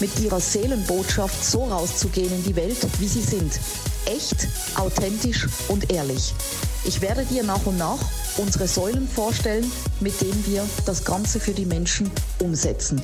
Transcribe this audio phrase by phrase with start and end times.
[0.00, 3.60] mit ihrer Seelenbotschaft so rauszugehen in die Welt, wie sie sind.
[4.06, 6.34] Echt, authentisch und ehrlich.
[6.84, 7.98] Ich werde dir nach und nach
[8.38, 13.02] unsere Säulen vorstellen, mit denen wir das Ganze für die Menschen umsetzen.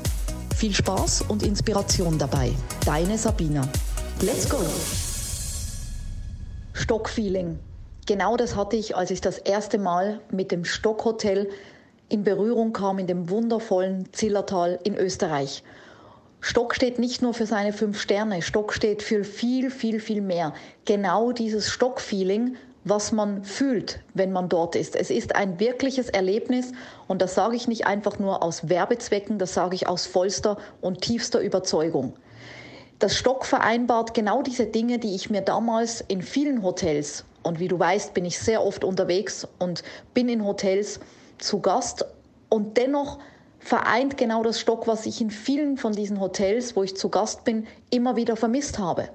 [0.56, 2.52] Viel Spaß und Inspiration dabei.
[2.86, 3.69] Deine Sabina.
[4.22, 4.58] Let's go!
[6.72, 7.58] Stockfeeling.
[8.06, 11.50] Genau das hatte ich, als ich das erste Mal mit dem Stockhotel
[12.08, 15.62] in Berührung kam in dem wundervollen Zillertal in Österreich.
[16.40, 20.54] Stock steht nicht nur für seine fünf Sterne, Stock steht für viel, viel, viel mehr.
[20.84, 24.94] Genau dieses Stockfeeling, was man fühlt, wenn man dort ist.
[24.94, 26.72] Es ist ein wirkliches Erlebnis
[27.08, 31.00] und das sage ich nicht einfach nur aus Werbezwecken, das sage ich aus vollster und
[31.00, 32.14] tiefster Überzeugung.
[33.00, 37.68] Das Stock vereinbart genau diese Dinge, die ich mir damals in vielen Hotels, und wie
[37.68, 40.98] du weißt, bin ich sehr oft unterwegs und bin in Hotels
[41.39, 42.05] zu Gast
[42.48, 43.20] und dennoch
[43.67, 47.42] vereint genau das Stock, was ich in vielen von diesen Hotels, wo ich zu Gast
[47.42, 49.08] bin, immer wieder vermisst habe.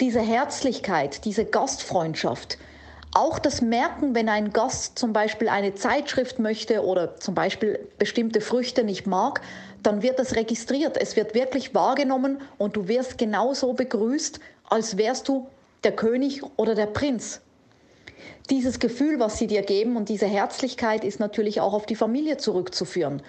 [0.00, 2.58] Diese Herzlichkeit, diese Gastfreundschaft,
[3.14, 8.40] auch das Merken, wenn ein Gast zum Beispiel eine Zeitschrift möchte oder zum Beispiel bestimmte
[8.40, 9.40] Früchte nicht mag,
[9.84, 10.96] dann wird das registriert.
[11.00, 15.46] Es wird wirklich wahrgenommen und du wirst genauso begrüßt, als wärst du
[15.84, 17.42] der König oder der Prinz.
[18.50, 22.38] Dieses Gefühl, was sie dir geben und diese Herzlichkeit ist natürlich auch auf die Familie
[22.38, 23.22] zurückzuführen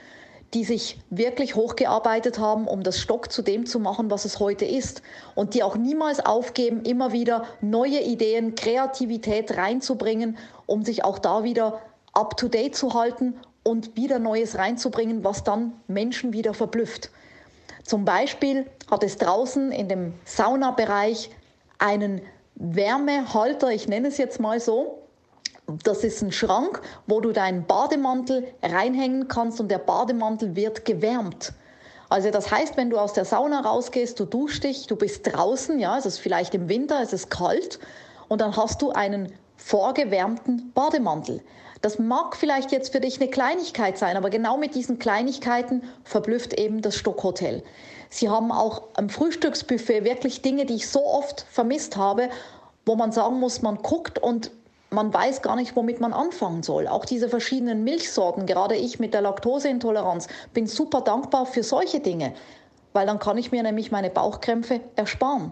[0.56, 4.64] die sich wirklich hochgearbeitet haben, um das Stock zu dem zu machen, was es heute
[4.64, 5.02] ist.
[5.36, 11.44] Und die auch niemals aufgeben, immer wieder neue Ideen, Kreativität reinzubringen, um sich auch da
[11.44, 11.82] wieder
[12.14, 17.12] up-to-date zu halten und wieder Neues reinzubringen, was dann Menschen wieder verblüfft.
[17.84, 21.32] Zum Beispiel hat es draußen in dem Saunabereich
[21.80, 22.22] einen
[22.56, 25.05] Wärmehalter, ich nenne es jetzt mal so,
[25.84, 31.54] das ist ein Schrank, wo du deinen Bademantel reinhängen kannst und der Bademantel wird gewärmt.
[32.10, 35.80] Also das heißt, wenn du aus der Sauna rausgehst, du duschst dich, du bist draußen,
[35.80, 37.80] ja, es ist vielleicht im Winter, es ist kalt
[38.28, 41.42] und dann hast du einen vorgewärmten Bademantel.
[41.82, 46.60] Das mag vielleicht jetzt für dich eine Kleinigkeit sein, aber genau mit diesen Kleinigkeiten verblüfft
[46.60, 47.64] eben das Stockhotel.
[48.10, 52.30] Sie haben auch am Frühstücksbuffet wirklich Dinge, die ich so oft vermisst habe,
[52.86, 54.52] wo man sagen muss, man guckt und
[54.96, 56.88] man weiß gar nicht, womit man anfangen soll.
[56.88, 62.34] Auch diese verschiedenen Milchsorten, gerade ich mit der Laktoseintoleranz, bin super dankbar für solche Dinge,
[62.94, 65.52] weil dann kann ich mir nämlich meine Bauchkrämpfe ersparen.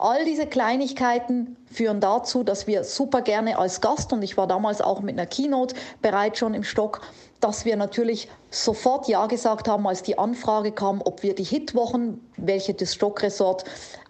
[0.00, 4.80] All diese Kleinigkeiten führen dazu, dass wir super gerne als Gast, und ich war damals
[4.80, 7.00] auch mit einer Keynote bereits schon im Stock,
[7.40, 12.20] dass wir natürlich sofort Ja gesagt haben, als die Anfrage kam, ob wir die Hitwochen,
[12.36, 13.64] welche das Stockresort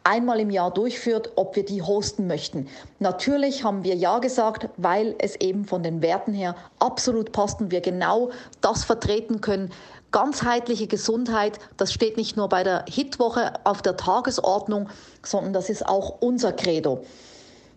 [0.05, 2.69] einmal im Jahr durchführt, ob wir die hosten möchten.
[2.99, 7.71] Natürlich haben wir Ja gesagt, weil es eben von den Werten her absolut passt und
[7.71, 9.71] wir genau das vertreten können,
[10.11, 14.89] ganzheitliche Gesundheit, das steht nicht nur bei der Hitwoche auf der Tagesordnung,
[15.23, 17.05] sondern das ist auch unser Credo.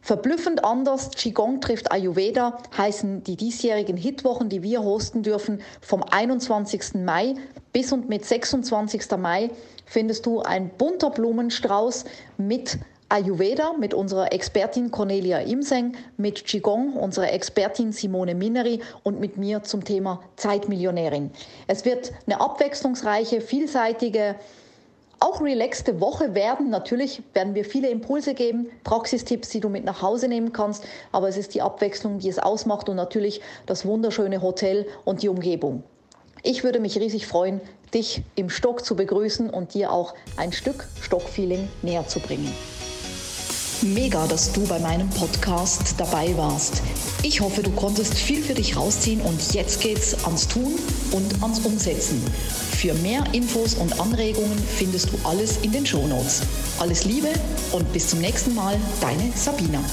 [0.04, 6.96] Verblüffend anders, Qigong trifft Ayurveda, heißen die diesjährigen Hitwochen, die wir hosten dürfen, vom 21.
[7.06, 7.36] Mai
[7.72, 9.12] bis und mit 26.
[9.18, 9.52] Mai
[9.86, 12.06] findest du ein bunter Blumenstrauß
[12.38, 12.80] mit
[13.10, 19.64] Ayurveda mit unserer Expertin Cornelia Imseng, mit Qigong unserer Expertin Simone Mineri und mit mir
[19.64, 21.30] zum Thema Zeitmillionärin.
[21.68, 24.36] Es wird eine abwechslungsreiche, vielseitige,
[25.22, 26.70] auch relaxte Woche werden.
[26.70, 31.30] Natürlich werden wir viele Impulse geben, Praxistipps, die du mit nach Hause nehmen kannst, aber
[31.30, 35.84] es ist die Abwechslung, die es ausmacht und natürlich das wunderschöne Hotel und die Umgebung.
[36.44, 37.62] Ich würde mich riesig freuen,
[37.94, 42.52] dich im Stock zu begrüßen und dir auch ein Stück Stockfeeling näher zu bringen.
[43.84, 46.82] Mega, dass du bei meinem Podcast dabei warst.
[47.24, 50.74] Ich hoffe, du konntest viel für dich rausziehen und jetzt geht's ans Tun
[51.12, 52.24] und ans Umsetzen.
[52.82, 56.42] Für mehr Infos und Anregungen findest du alles in den Shownotes.
[56.80, 57.28] Alles Liebe
[57.74, 59.84] und bis zum nächsten Mal, deine Sabina.